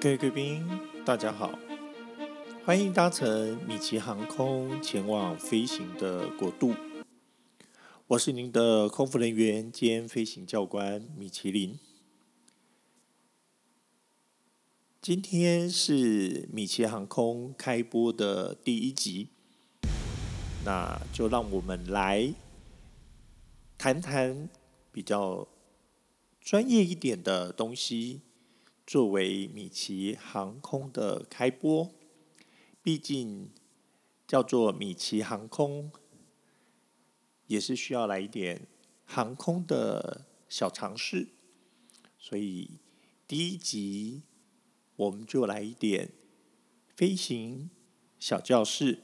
[0.00, 0.64] 各位贵宾，
[1.04, 1.58] 大家好，
[2.64, 6.72] 欢迎搭乘米奇航空前往飞行的国度。
[8.06, 11.76] 我是您的空服人员兼飞行教官米其林。
[15.02, 19.30] 今天是米奇航空开播的第一集，
[20.64, 22.32] 那就让我们来
[23.76, 24.48] 谈谈
[24.92, 25.48] 比较
[26.40, 28.20] 专业一点的东西，
[28.88, 31.92] 作为米奇航空的开播，
[32.82, 33.50] 毕竟
[34.26, 35.92] 叫做米奇航空，
[37.48, 38.66] 也是需要来一点
[39.04, 41.28] 航空的小尝试，
[42.16, 42.80] 所以
[43.26, 44.22] 第一集
[44.96, 46.14] 我们就来一点
[46.96, 47.68] 飞行
[48.18, 49.02] 小教室。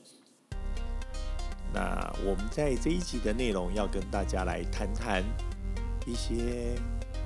[1.75, 5.23] 那我们在这一集的内容要跟大家来谈谈
[6.07, 6.75] 一些。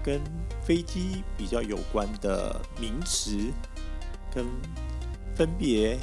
[0.05, 0.23] 跟
[0.63, 3.53] 飞机比较有关的名词，
[4.33, 4.47] 跟
[5.35, 5.99] 分别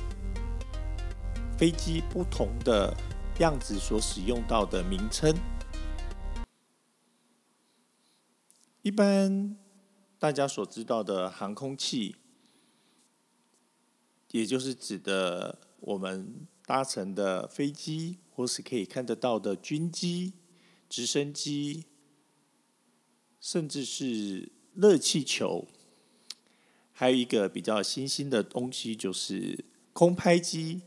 [1.58, 2.96] 飞机不同的
[3.40, 5.34] 样子所使用到的名称，
[8.82, 9.58] 一般
[10.20, 12.16] 大家所知道的航空器，
[14.32, 20.34] 也就是指的我们搭乘的飞机，或是可以看得到的军机、
[20.90, 21.86] 直升机。
[23.46, 25.68] 甚至是热气球，
[26.92, 30.82] 还有一个比较新兴的东西，就是空拍机，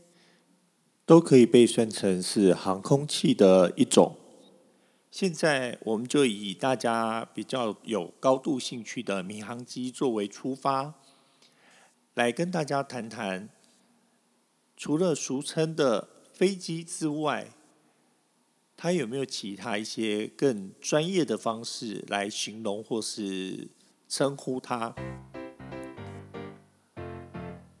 [1.05, 4.17] 都可以被算成是航空器的一种。
[5.09, 10.95] 现在我们就以大家比较有高度兴趣的民航机作为出发，
[12.13, 13.47] 来跟大家谈谈，
[14.75, 17.53] 除了俗称的飞机之外。
[18.81, 23.67] 它有没有其他一些更专业的方式来形容或是
[24.07, 24.95] 称呼它？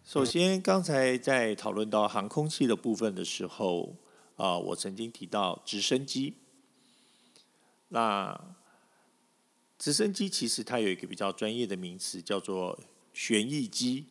[0.03, 3.95] 首先，刚才在讨论到航空器的部分的时候，
[4.35, 6.33] 啊，我曾经提到直升机。
[7.87, 8.57] 那
[9.77, 12.77] 直升机其实它有一个比较专业的名词，叫做
[13.13, 14.07] 旋翼机。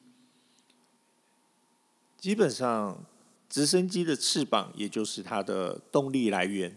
[2.16, 3.04] 基本上。
[3.48, 6.76] 直升机的翅膀，也就是它的动力来源，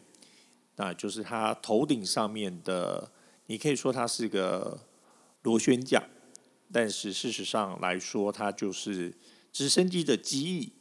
[0.77, 3.11] 那就是它头顶上面的。
[3.47, 4.87] 你可以说它是个
[5.41, 6.09] 螺旋桨，
[6.71, 9.13] 但是事实上来说，它就是
[9.51, 10.71] 直升机的机翼。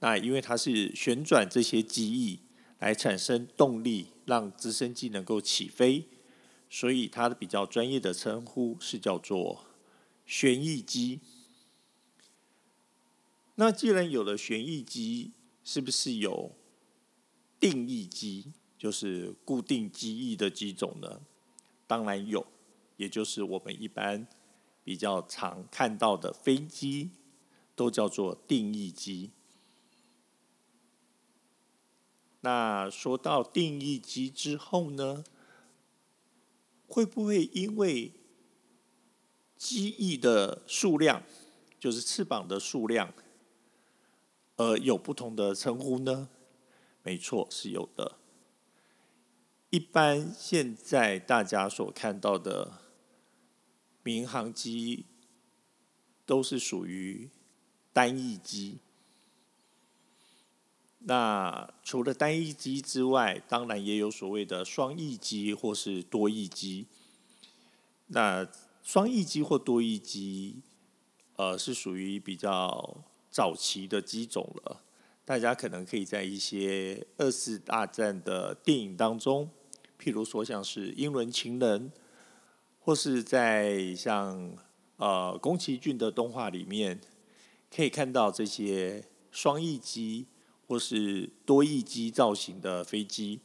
[0.00, 2.40] 那因为它是旋转这些机翼
[2.80, 6.08] 来产生动力，让直升机能够起飞，
[6.68, 9.64] 所以它的比较专业的称呼是叫做
[10.26, 11.20] 旋翼机。
[13.56, 15.32] 那既然有了旋翼机，
[15.62, 16.56] 是不是有
[17.60, 21.20] 定翼机，就是固定机翼的机种呢？
[21.86, 22.46] 当然有，
[22.96, 24.26] 也就是我们一般
[24.82, 27.10] 比较常看到的飞机，
[27.76, 29.30] 都叫做定翼机。
[32.40, 35.24] 那说到定翼机之后呢，
[36.86, 38.12] 会不会因为
[39.56, 41.22] 机翼的数量，
[41.80, 43.14] 就是翅膀的数量，
[44.56, 46.28] 呃，有不同的称呼呢？
[47.02, 48.18] 没错，是有的。
[49.70, 52.78] 一般现在大家所看到的
[54.04, 55.06] 民航机
[56.24, 57.30] 都是属于
[57.92, 58.78] 单翼机。
[61.00, 66.86] 那除了单翼机之外，当然也有所谓的双翼机或是多翼机。
[68.06, 68.48] 那
[68.84, 70.62] 双翼机或多翼机，
[71.34, 73.04] 呃，是属于比较。
[73.34, 74.80] 早期的机种了，
[75.24, 79.50] 大家可能可以在一些二次大战的电影当中，
[80.00, 81.90] 譬如说像是《英伦情人》，
[82.78, 84.56] 或是在像
[84.98, 87.00] 呃宫崎骏的动画里面，
[87.74, 90.28] 可以看到这些双翼机
[90.68, 93.40] 或是多翼机造型的飞机。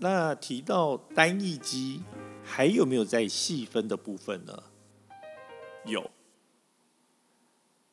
[0.00, 2.02] 那提到单翼机，
[2.44, 4.64] 还有没有在细分的部分呢？
[5.86, 6.10] 有。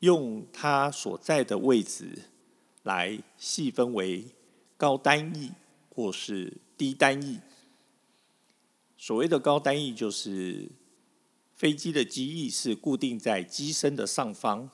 [0.03, 2.23] 用它所在的位置
[2.83, 4.25] 来细分为
[4.75, 5.53] 高单翼
[5.89, 7.39] 或是低单翼。
[8.97, 10.69] 所谓的高单翼，就是
[11.55, 14.69] 飞机的机翼是固定在机身的上方。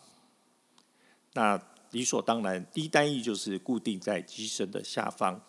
[1.34, 1.62] 那
[1.92, 5.44] 理所当然，低单翼就是固定在机身的下方。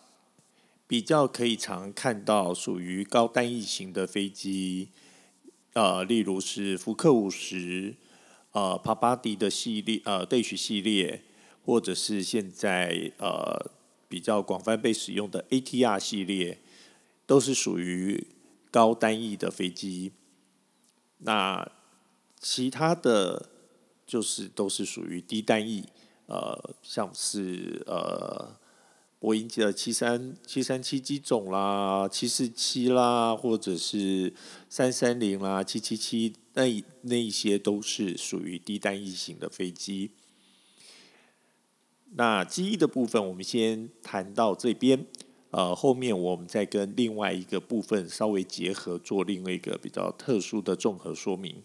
[0.85, 4.89] 比较可以常看到属于高单翼型的飞机，
[5.73, 7.95] 呃，例如是福克五十。
[8.51, 11.23] 呃，帕巴迪的系列，呃，Dash 系列，
[11.65, 13.71] 或者是现在呃
[14.07, 16.59] 比较广泛被使用的 ATR 系列，
[17.25, 18.27] 都是属于
[18.69, 20.11] 高单翼的飞机。
[21.19, 21.71] 那
[22.39, 23.49] 其他的
[24.05, 25.85] 就是都是属于低单翼，
[26.27, 28.59] 呃，像是呃。
[29.21, 34.33] 波音的七三七三七机种啦，七四七啦，或者是
[34.67, 36.63] 三三零啦，七七七，那
[37.01, 40.11] 那一些都是属于低单翼型的飞机。
[42.13, 45.05] 那机翼的部分，我们先谈到这边，
[45.51, 51.63] 呃，后面我们再跟另外一个部分稍微结合，做另外一个比较特殊的综合说明。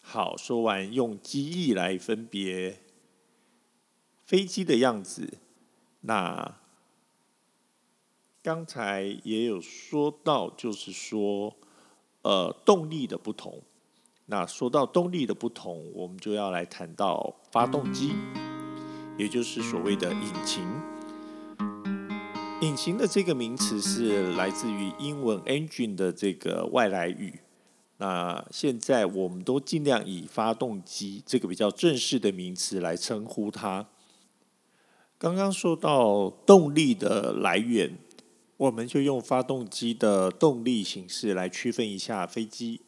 [0.00, 2.80] 好，说完用机翼来分别
[4.24, 5.38] 飞机的样子，
[6.02, 6.58] 那。
[8.44, 11.54] 刚才也有说到，就是说，
[12.22, 13.62] 呃，动力的不同。
[14.32, 18.14] 那说到动力的不同，我们就要来谈到发动机，
[19.18, 20.66] 也就是所谓的引擎。
[22.62, 27.40] 引擎的这个名词是来自于英文 engine 的这个外来语。
[27.98, 33.86] 那现在我们都尽量以发动机这个比较正式的名词来称呼它。
[35.18, 37.98] 刚刚说到动力的来源。
[38.56, 42.80] 我们就用发动机的动力形式来区分一下飞机。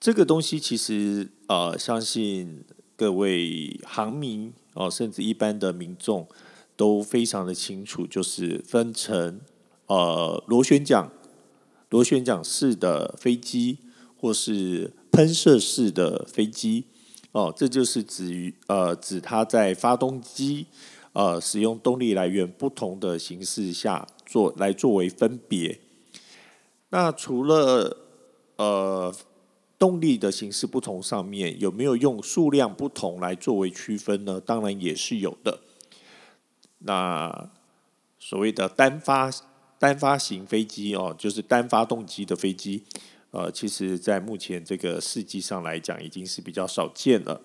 [0.00, 2.64] 这个东西其实呃，相信
[2.96, 6.26] 各位航民哦，甚至一般的民众
[6.76, 9.40] 都非常的清楚，就是分成
[9.86, 11.10] 呃螺旋桨、
[11.90, 13.78] 螺旋桨式的飞机，
[14.16, 16.84] 或是喷射式的飞机
[17.32, 20.66] 哦，这就是指于呃指它在发动机
[21.12, 24.06] 呃使用动力来源不同的形式下。
[24.28, 25.80] 做来作为分别，
[26.90, 27.96] 那除了
[28.56, 29.10] 呃
[29.78, 34.40] 动力的形式不同上面，有没有用数量不同来作为区分呢？
[34.40, 35.60] 当然也是有的。
[36.80, 37.50] 那
[38.18, 39.30] 所谓的单发
[39.78, 42.84] 单发型飞机哦，就是单发动机的飞机，
[43.30, 47.40] 呃，其实在目前这个世纪上来讲，已经是比较少见了。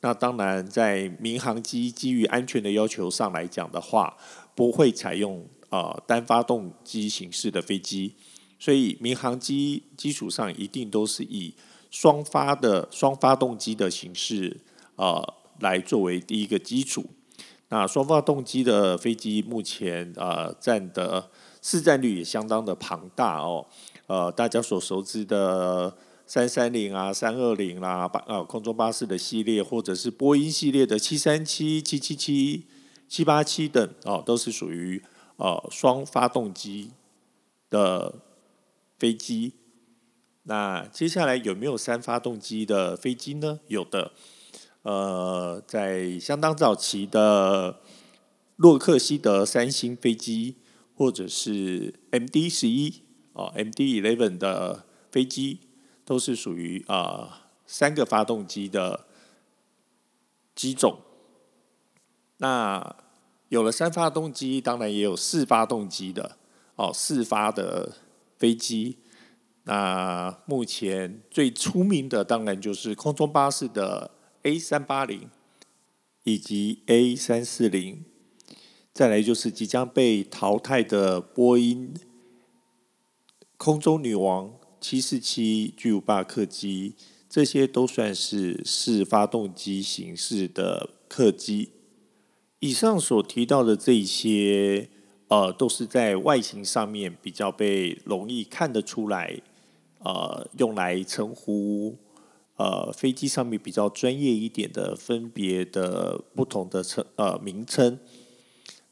[0.00, 4.16] 那当然，在民航机基于安全的要求上来讲的话，
[4.54, 5.48] 不会采用。
[5.70, 8.14] 呃，单发动机形式的飞机，
[8.58, 11.54] 所以民航机基础上一定都是以
[11.90, 14.60] 双发的双发动机的形式、
[14.96, 17.06] 呃、来作为第一个基础。
[17.68, 21.30] 那双发动机的飞机目前啊占的
[21.62, 23.66] 市占率也相当的庞大哦。
[24.06, 25.96] 呃，大家所熟知的
[26.26, 32.66] 三三零啊、三二零啦、巴呃空中巴士的系列，或者是波音系列的七三七、七七七、
[33.08, 35.02] 七八七等哦、都是属于。
[35.40, 36.90] 呃，双发动机
[37.70, 38.12] 的
[38.98, 39.52] 飞机，
[40.42, 43.60] 那接下来有没有三发动机的飞机呢？
[43.68, 44.12] 有的，
[44.82, 47.80] 呃，在相当早期的
[48.56, 50.56] 洛克希德三星飞机，
[50.96, 53.02] 或者是 MD 十一
[53.34, 55.60] 哦，MD eleven 的飞机，
[56.04, 57.30] 都是属于啊、呃、
[57.66, 59.06] 三个发动机的
[60.56, 60.98] 机种。
[62.38, 62.96] 那
[63.48, 66.36] 有了三发动机，当然也有四发动机的
[66.74, 67.92] 哦，四发的
[68.38, 68.98] 飞机。
[69.64, 74.12] 那目前最出名的，当然就是空中巴士的
[74.42, 75.28] A 三八零
[76.24, 78.04] 以及 A 三四零。
[78.94, 81.94] 再来就是即将被淘汰的波音
[83.56, 86.96] 空中女王七四七巨无霸客机，
[87.28, 91.72] 这些都算是四发动机形式的客机。
[92.60, 94.90] 以上所提到的这些，
[95.28, 99.40] 呃，都是在外形上面比较被容易看得出来，
[100.00, 101.96] 呃，用来称呼
[102.56, 107.98] 呃飞机上面比较专业一点的分别的不同的称呃名称。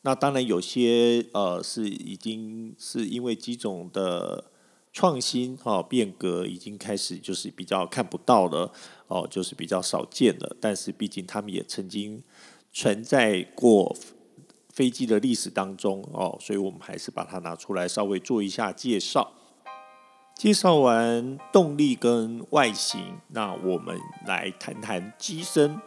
[0.02, 4.44] 那当然有些呃是已经是因为机种的
[4.92, 8.70] 创新哈、变革，已经开始就是比较看不到了
[9.08, 10.56] 哦、就是比较少见了。
[10.60, 12.22] 但是毕竟他们也曾经。
[12.78, 13.96] 存在过
[14.76, 19.32] 飞机的历史当中哦，所以我们还是把它拿出来稍微做一下介绍。
[20.34, 25.80] 介绍完动力跟外形，那我们来谈谈机身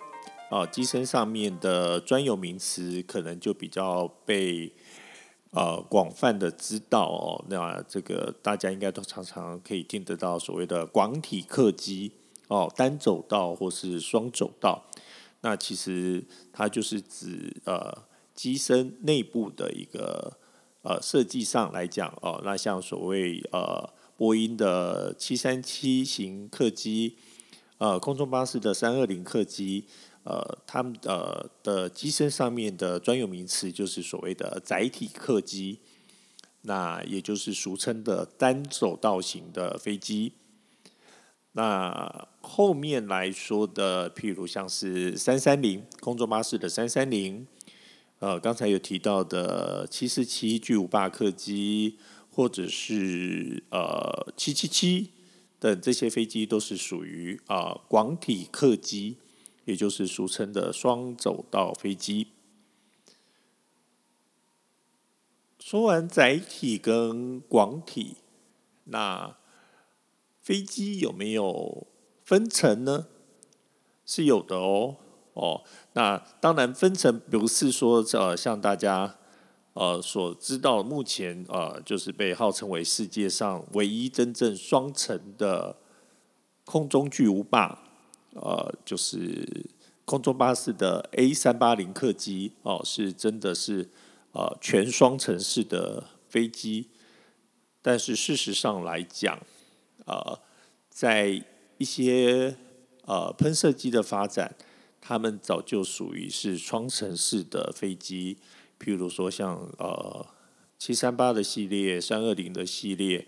[0.50, 4.74] 啊，机身上面的专有名词可能就比较被
[5.52, 7.46] 呃广泛的知道哦。
[7.48, 12.12] 那这个大家应该都常常可以听得到所谓的广体客机
[12.48, 14.84] 哦，单走道或是双走道。
[15.42, 17.96] 那其实它就是指呃
[18.40, 20.40] 机身内部的一个
[20.82, 27.18] 呃设计上来讲哦，那像所谓呃波音的七三七型客机，
[27.80, 29.84] 呃空中巴士的三二零客机，
[30.24, 35.80] 呃他们呃的机身上面的专有名词就是所谓的载体客机，
[36.62, 40.32] 那也就是俗称的单走道型的飞机。
[41.52, 47.46] 那后面来说的，譬如像是三三零空中巴士的三三零，
[48.20, 51.98] 呃，刚才有提到的七四七巨无霸客机，
[52.30, 55.12] 或者是呃七七七
[55.58, 59.16] 等这些飞机，都是属于啊、广体客机，
[59.64, 62.28] 也就是俗称的双走道飞机。
[65.58, 68.18] 说完载体跟广体，
[68.84, 69.38] 那
[70.42, 71.88] 飞机有没有
[72.26, 73.08] 分层呢？
[74.06, 74.98] 是有的哦。
[75.40, 79.16] 哦，那当然分层不是说呃像大家
[79.74, 85.78] 呃所知道，目前呃就是被号称为世界上唯一真正双层的
[86.66, 87.80] 空中巨无霸，
[88.34, 89.70] 呃，就是
[90.04, 93.90] 空中巴士的 A 三八零客机哦，是真的是。
[94.32, 96.92] 呃，全双层式的飞机，
[97.82, 99.40] 但是事实上来讲，
[100.06, 100.40] 呃，
[100.88, 101.44] 在
[101.80, 102.56] 一些
[103.06, 104.56] 呃喷射机的发展，
[105.02, 108.38] 他们早就属于是双层式的飞机，
[108.80, 110.28] 譬如说像呃
[110.78, 113.28] 七三八的系列、三二零的系列，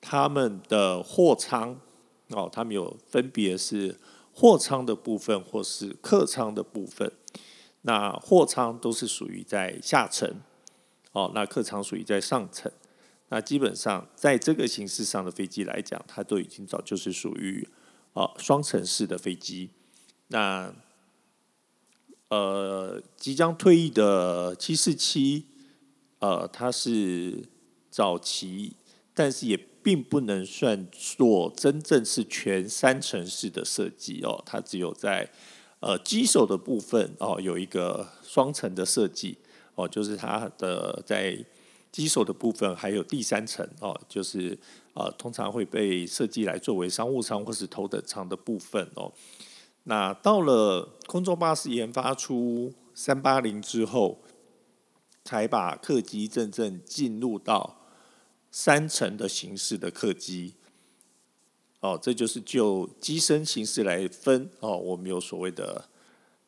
[0.00, 1.80] 他们的货舱
[2.28, 3.98] 哦，他们有分别是
[4.32, 7.12] 货舱的部分或是客舱的部分。
[7.82, 10.40] 那货舱都是属于在下层，
[11.12, 12.70] 哦，那客舱属于在上层。
[13.28, 17.66] 那基本上在这个形式上的飞机来讲，它都已经早就是属于
[18.12, 19.70] 啊双层式的飞机。
[20.28, 20.74] 那
[22.30, 25.44] 呃，即将退役的七四七，
[26.18, 27.44] 呃，它是
[27.90, 28.74] 早期，
[29.14, 35.30] 但是也并不能算作真正是全三层式的设计哦，它只有在。
[35.82, 39.38] 呃，机首的部分哦，有一个双层的设计
[39.76, 41.34] 哦，就是它的在
[41.90, 44.58] 机首的部分还有第三层哦，就是
[44.92, 49.10] 呃，通常会被设计来作为商务舱或是头等舱的部分哦。
[49.90, 54.20] 那到了空中巴士研发出三八零之后，
[55.24, 57.76] 才把客机真正进入到
[58.52, 60.54] 三层的形式的客机。
[61.80, 64.76] 哦，这就是就机身形式来分哦。
[64.76, 65.88] 我们有所谓的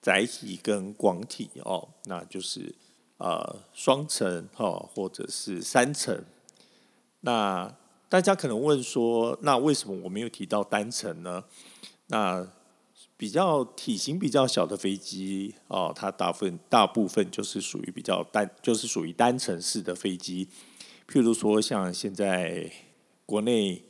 [0.00, 2.72] 载体跟广体哦，那就是
[3.16, 6.24] 呃双层哦，或者是三层。
[7.22, 7.74] 那
[8.08, 11.42] 大家可能问说，那为什么我没有提到单层呢？
[12.06, 12.46] 那
[13.22, 20.48] 比较体型比较小的飞机哦，它大部分大部分就是属于比较单，就是属于单层式的飞机。
[21.06, 22.68] 譬如说，像现在
[23.24, 23.84] 国内。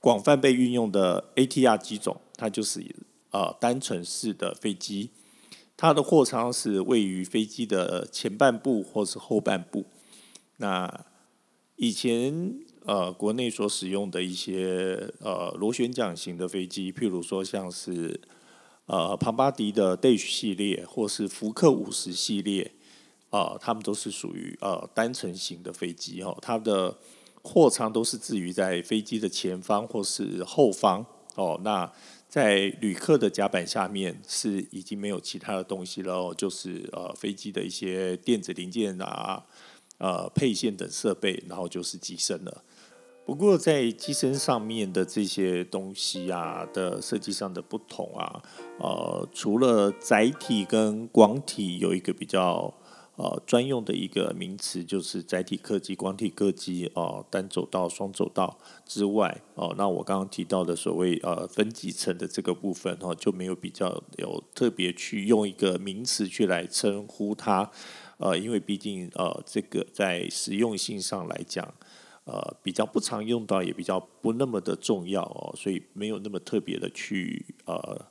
[0.00, 2.84] 广泛被运用的 ATR 机种，它就是
[3.30, 5.08] 呃单层式的飞机，
[5.78, 9.86] 它的货舱是位于飞机的前半部或是后半部。
[10.58, 11.06] 那
[11.76, 12.54] 以前
[12.84, 18.20] 呃国内所使用的一些呃螺旋桨型的飞机，譬如说像是
[18.86, 22.72] 呃庞巴迪的 Dash 系列或是福克五十系列，
[23.30, 26.96] 啊、呃，它们都是属于呃单程型的飞机哦，它的。
[27.46, 31.60] 货舱都是置于在飞机的前方或是后方哦。
[31.62, 31.92] 那
[32.26, 39.44] 在旅客的甲板下面是已经没有其他的东西了哦，就是呃飞机的一些电子零件啊、
[39.98, 42.64] 呃配线等设备，然后就是机身了。
[43.24, 48.42] 不过在机身上面的这些东西啊的设计上的不同啊，
[48.78, 52.74] 呃，除了载体跟广体有一个比较。
[53.16, 67.70] 呃，专用的一个名词就是载体客机、广体客机哦、呃，单走道、双走道之外哦、那我刚刚提到的所谓呃分几层的这个部分哦、就没有比较有特别去用一个名词去来称呼它，
[68.18, 71.72] 呃，因为毕竟呃这个在实用性上来讲，
[72.24, 78.06] 呃比较不常用到，也比较不那么的重要哦，所以没有那么特别的去呃。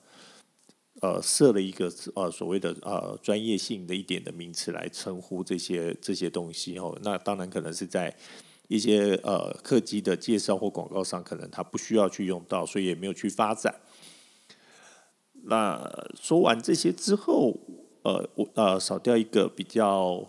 [1.02, 6.98] 呃，设了一个呃所谓的呃专业性的一点的名词来称呼这些这些东西哦。
[7.04, 8.16] 那当然可能是在
[8.70, 13.76] 一些呃客机的介绍或广告上，可能它不需要去用到，所以也没有去发展。
[15.44, 17.54] 那说完这些之后，
[18.04, 20.26] 呃，我呃少掉一个比较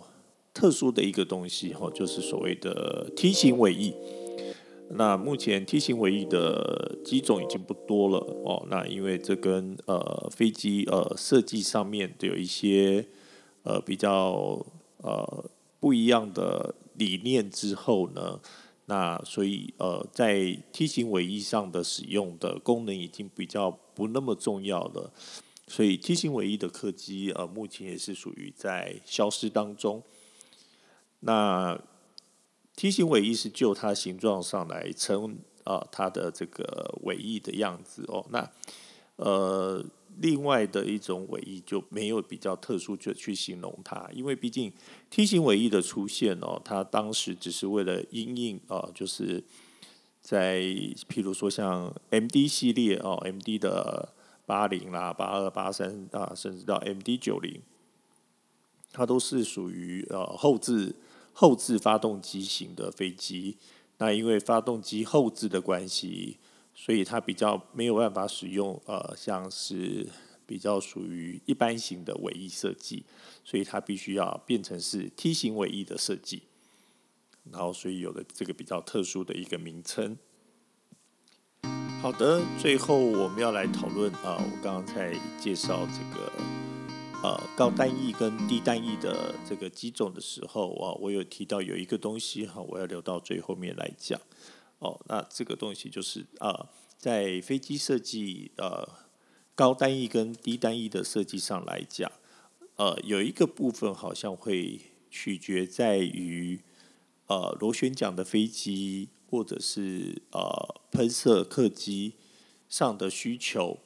[0.54, 3.92] 特殊的一个东西哦，就是所谓的梯形尾翼。
[4.90, 8.64] 那目前梯形尾翼的机种已经不多了哦。
[8.70, 13.04] 那因为这跟呃飞机呃设计上面有一些
[13.64, 14.64] 呃比较
[14.99, 15.44] 呃
[15.80, 18.38] 不一样的理念之后呢，
[18.87, 25.11] 那所以呃在梯形尾翼上的使用的功能已经比较不那么重要了。
[25.66, 30.00] 所以梯形尾翼的客机呃目前也是属于在消失当中。
[31.26, 31.78] 那
[32.76, 38.26] 梯形尾翼是就它形状上来称啊，它的这个尾翼的样子哦。
[38.31, 38.50] 那
[39.16, 39.85] 呃，
[40.19, 44.73] 另外的一种尾翼就没有比较特殊就去形容它，因为毕竟
[45.09, 49.43] 梯形尾翼的出现哦，它当时只是为了因应啊，就是
[50.21, 50.61] 在
[51.09, 54.12] 譬如说像 MD 系列哦，MD 的
[54.47, 57.62] 八零啦、八二、八三啊，甚至到 MD 九零，
[58.93, 60.95] 它都是属于呃后置
[61.34, 63.58] 后置发动机型的飞机。
[63.98, 66.38] 那因为发动机后置的关系。
[66.76, 70.04] 所以它比较没有办法使用，呃，像是
[70.44, 73.04] 比较属于一般型的尾翼设计，
[73.44, 76.42] 所以它必须要变成是梯形尾翼的设计，
[77.52, 80.18] 然后所以有了这个比较特殊的一个名称。
[82.02, 86.32] 好的，最后我们要来讨论啊，我刚刚在介绍这个
[87.25, 94.21] 呃高单翼跟低单翼的这个机种的时候啊，我有提到有一个东西哈，我要留到最后面来讲。
[94.78, 98.87] 哦，那这个东西就是呃，在飞机设计呃
[99.54, 102.12] 高单翼跟低单翼的设计上来讲，
[102.76, 104.78] 呃，有一个部分好像会
[105.11, 106.61] 取决在于
[107.28, 112.12] 呃螺旋桨的飞机或者是呃喷射客机
[112.69, 113.78] 上的需求，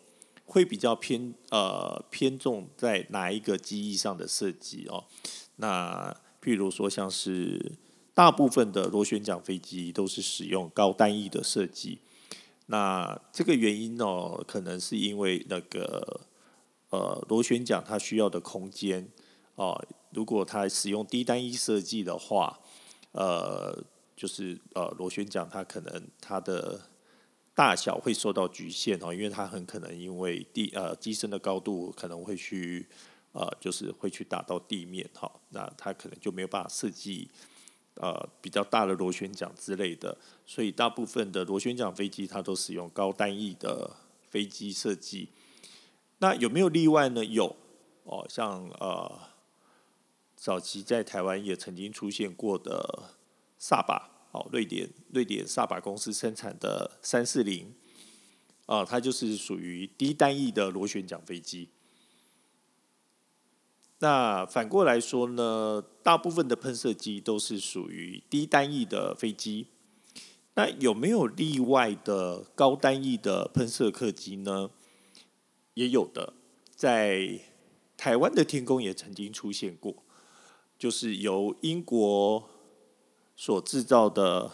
[0.49, 5.05] 会比较偏呃偏重在哪一个机翼上的设计哦。
[5.57, 6.13] 那
[6.43, 7.79] 譬如说像是。
[8.15, 12.01] 大部分的螺旋桨飞机都是使用高单翼的设计，
[12.67, 14.05] 那这个原因呢，
[14.45, 16.23] 可能是因为那个
[16.91, 19.09] 呃螺旋桨它需要的空间
[19.55, 22.59] 哦，如果它使用低单翼设计的话，
[23.13, 23.85] 呃，
[24.17, 26.81] 就是呃螺旋桨它可能它的
[27.59, 32.87] 大小会受到局限哦，因为它很可能因为地呃机身的高度可能会去
[33.33, 37.29] 呃就是会去打到地面哈，那它可能就没有办法设计。
[38.01, 43.91] 呃，比较大的螺旋桨之类的，所以大部分的螺旋桨飞机它都使用高单翼的
[44.31, 45.31] 飞机设计。
[46.19, 47.25] 那有没有例外呢？
[47.25, 47.57] 有
[48.05, 49.19] 哦，像呃，
[50.37, 53.17] 早期在台湾也曾经出现过的
[53.59, 57.73] 萨巴哦，瑞典瑞典萨巴公司生产的三四零，
[58.67, 61.69] 啊，它就是属于低单翼的螺旋桨飞机。
[64.01, 69.67] 那反过来说呢，大部分的喷射机都是属于低单翼的飞机。
[70.55, 74.71] 那有没有例外的高单翼的喷射客机呢？
[75.75, 76.35] 也有的，
[76.75, 77.41] 在
[77.97, 80.03] 台湾的天空也曾经出现过，
[80.77, 82.49] 就是由英国
[83.41, 84.51] 所制造的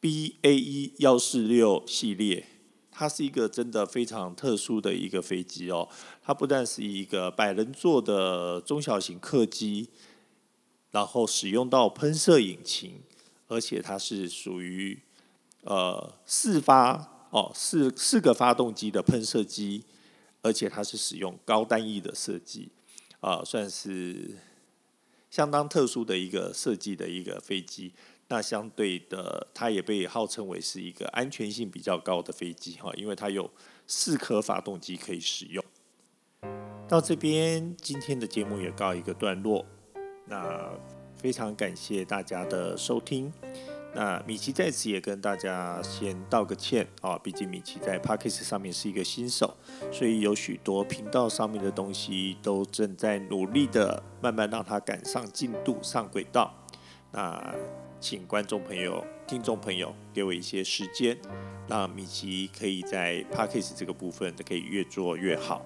[0.00, 2.48] BAE 幺四六系列。
[2.90, 5.86] 它是一个真的非常特殊的一个飞机哦，
[6.22, 9.90] 它不但是一个百人座的中小型客机，
[10.90, 13.02] 然后使用到喷射引擎，
[13.48, 14.98] 而且它是属于
[15.64, 19.84] 呃四发哦四四个发动机的喷射机，
[20.40, 22.70] 而且它是使用高单翼的设计
[23.20, 24.38] 啊，算是
[25.36, 27.92] 相当特殊的一个设计的一个飞机。
[28.28, 33.50] 那相对的，它也被号称为是一个安全性比较高的飞机哈，因为它有
[33.86, 35.62] 四颗发动机可以使用。
[36.88, 39.62] 到这边，今天的节目也告一个段落。
[40.24, 40.72] 那
[41.18, 43.30] 非常感谢大家的收听。
[43.98, 49.56] 那米奇在此也跟大家先道个歉啊，毕竟米奇在 Podcast 上面是一个新手，
[49.90, 56.54] 所以有许多频道上面的东西都正在努力的慢慢让它赶上进度、上轨道。
[57.10, 57.54] 那
[57.98, 61.16] 请观众朋友、听众朋友给我一些时间，
[61.66, 65.64] 让米奇可以在 Podcast 这个部分可以越做越好。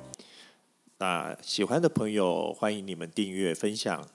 [0.99, 4.07] 那喜欢的朋友，欢迎你们订阅、分享。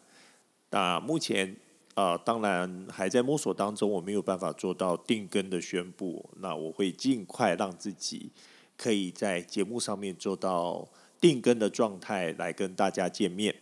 [0.69, 1.57] 那目前
[1.95, 6.29] 啊，当然还在摸索当中，我没有办法做到定根的宣布。
[6.39, 8.29] 那我会尽快让自己
[8.77, 10.87] 可以在节目上面做到
[11.19, 13.55] 定根的状态，来跟大家见面。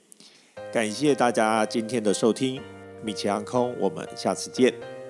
[0.72, 2.62] 感谢大家今天的收听。
[3.04, 5.03] 米奇航空，我们下次见。